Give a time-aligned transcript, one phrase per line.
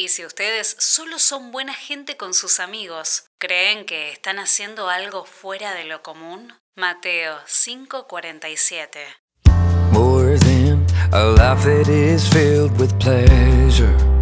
[0.00, 5.26] Y si ustedes solo son buena gente con sus amigos, ¿creen que están haciendo algo
[5.26, 6.54] fuera de lo común?
[6.74, 8.98] Mateo 5:47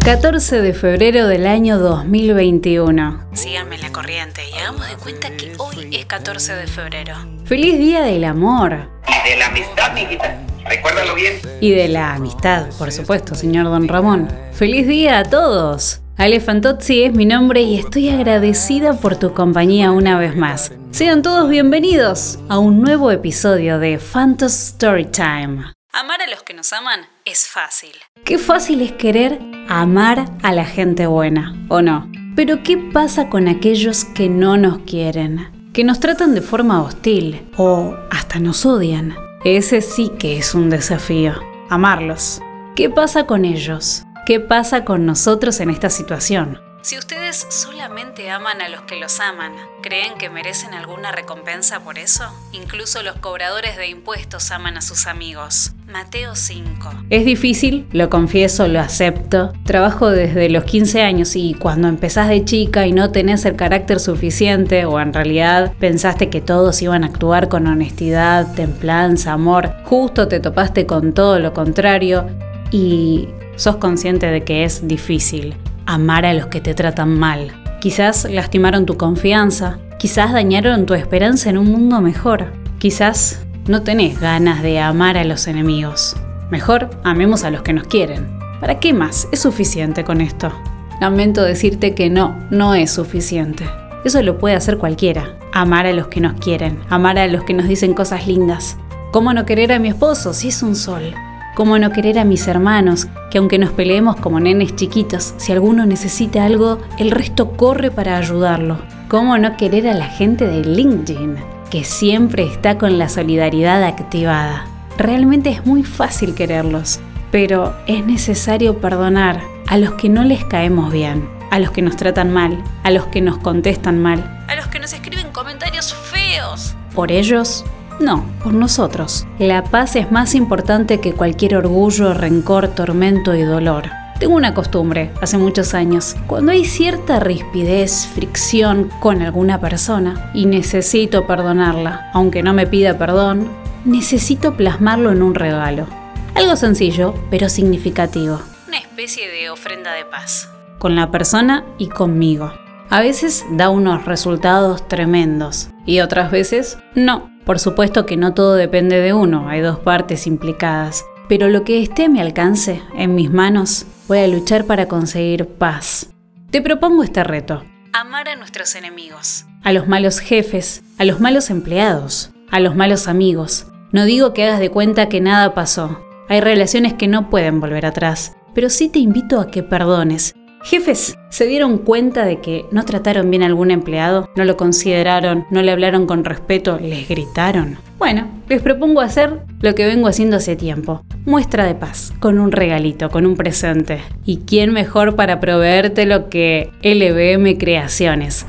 [0.03, 3.29] 14 de febrero del año 2021.
[3.33, 7.15] Síganme la corriente y hagamos de cuenta que hoy es 14 de febrero.
[7.45, 8.89] ¡Feliz Día del Amor!
[9.07, 10.37] Y de la amistad, mijita.
[10.65, 11.39] Recuérdalo bien.
[11.61, 14.27] Y de la amistad, por supuesto, señor Don Ramón.
[14.53, 16.01] ¡Feliz día a todos!
[16.17, 20.71] Ale Fantozzi es mi nombre y estoy agradecida por tu compañía una vez más.
[20.91, 25.73] Sean todos bienvenidos a un nuevo episodio de Phantos Storytime.
[25.93, 27.91] Amar a los que nos aman es fácil.
[28.25, 32.11] Qué fácil es querer amar a la gente buena, ¿o no?
[32.35, 35.71] Pero ¿qué pasa con aquellos que no nos quieren?
[35.73, 39.15] Que nos tratan de forma hostil o hasta nos odian.
[39.45, 41.31] Ese sí que es un desafío,
[41.69, 42.41] amarlos.
[42.75, 44.03] ¿Qué pasa con ellos?
[44.25, 46.59] ¿Qué pasa con nosotros en esta situación?
[46.81, 49.51] Si ustedes solamente aman a los que los aman,
[49.81, 52.23] ¿creen que merecen alguna recompensa por eso?
[52.53, 55.73] Incluso los cobradores de impuestos aman a sus amigos.
[55.87, 56.89] Mateo 5.
[57.09, 59.51] Es difícil, lo confieso, lo acepto.
[59.65, 63.99] Trabajo desde los 15 años y cuando empezás de chica y no tenés el carácter
[63.99, 70.29] suficiente o en realidad pensaste que todos iban a actuar con honestidad, templanza, amor, justo
[70.29, 72.25] te topaste con todo lo contrario
[72.71, 73.27] y
[73.57, 75.57] sos consciente de que es difícil
[75.89, 77.51] amar a los que te tratan mal.
[77.81, 82.53] Quizás lastimaron tu confianza, quizás dañaron tu esperanza en un mundo mejor.
[82.77, 86.15] Quizás no tenés ganas de amar a los enemigos.
[86.51, 88.27] Mejor amemos a los que nos quieren.
[88.59, 89.27] ¿Para qué más?
[89.31, 90.53] Es suficiente con esto.
[91.01, 93.67] Lamento decirte que no, no es suficiente.
[94.05, 95.39] Eso lo puede hacer cualquiera.
[95.53, 98.77] Amar a los que nos quieren, amar a los que nos dicen cosas lindas.
[99.11, 101.15] ¿Cómo no querer a mi esposo si es un sol?
[101.59, 105.85] ¿Cómo no querer a mis hermanos, que aunque nos peleemos como nenes chiquitos, si alguno
[105.85, 108.79] necesita algo, el resto corre para ayudarlo?
[109.09, 111.35] ¿Cómo no querer a la gente de LinkedIn,
[111.69, 114.67] que siempre está con la solidaridad activada?
[114.97, 120.93] Realmente es muy fácil quererlos, pero es necesario perdonar a los que no les caemos
[120.93, 124.67] bien, a los que nos tratan mal, a los que nos contestan mal, a los
[124.67, 126.77] que nos escriben comentarios feos.
[126.95, 127.65] Por ellos
[127.99, 129.27] no, por nosotros.
[129.39, 133.89] La paz es más importante que cualquier orgullo, rencor, tormento y dolor.
[134.19, 140.45] Tengo una costumbre, hace muchos años, cuando hay cierta rispidez, fricción con alguna persona y
[140.45, 143.49] necesito perdonarla, aunque no me pida perdón,
[143.85, 145.87] necesito plasmarlo en un regalo.
[146.35, 148.41] Algo sencillo, pero significativo.
[148.67, 150.49] Una especie de ofrenda de paz.
[150.79, 152.51] Con la persona y conmigo.
[152.89, 157.28] A veces da unos resultados tremendos y otras veces no.
[157.49, 161.81] Por supuesto que no todo depende de uno, hay dos partes implicadas, pero lo que
[161.81, 166.11] esté a mi alcance, en mis manos, voy a luchar para conseguir paz.
[166.51, 167.63] Te propongo este reto.
[167.91, 173.07] Amar a nuestros enemigos, a los malos jefes, a los malos empleados, a los malos
[173.07, 173.65] amigos.
[173.91, 176.05] No digo que hagas de cuenta que nada pasó.
[176.27, 181.17] Hay relaciones que no pueden volver atrás, pero sí te invito a que perdones Jefes,
[181.29, 184.29] ¿se dieron cuenta de que no trataron bien a algún empleado?
[184.35, 185.45] ¿No lo consideraron?
[185.49, 186.77] ¿No le hablaron con respeto?
[186.81, 187.77] ¿Les gritaron?
[187.97, 191.03] Bueno, les propongo hacer lo que vengo haciendo hace tiempo.
[191.25, 194.01] Muestra de paz, con un regalito, con un presente.
[194.25, 198.45] ¿Y quién mejor para proveértelo que LBM Creaciones?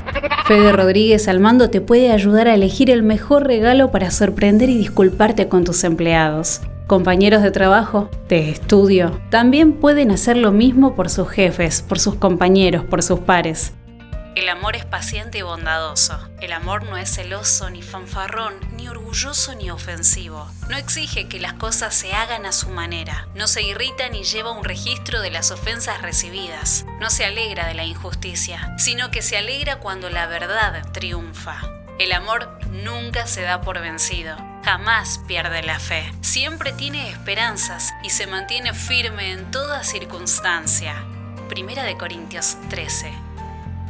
[0.47, 4.77] Fede Rodríguez al mando te puede ayudar a elegir el mejor regalo para sorprender y
[4.77, 11.09] disculparte con tus empleados compañeros de trabajo, de estudio, también pueden hacer lo mismo por
[11.09, 13.73] sus jefes, por sus compañeros, por sus pares.
[14.33, 16.17] El amor es paciente y bondadoso.
[16.39, 20.49] El amor no es celoso, ni fanfarrón, ni orgulloso, ni ofensivo.
[20.69, 23.27] No exige que las cosas se hagan a su manera.
[23.35, 26.85] No se irrita ni lleva un registro de las ofensas recibidas.
[27.01, 31.59] No se alegra de la injusticia, sino que se alegra cuando la verdad triunfa.
[31.99, 38.09] El amor nunca se da por vencido, jamás pierde la fe, siempre tiene esperanzas y
[38.09, 41.05] se mantiene firme en toda circunstancia.
[41.49, 43.11] Primera de Corintios 13.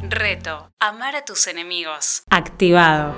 [0.08, 2.24] Reto, amar a tus enemigos.
[2.30, 3.14] Activado.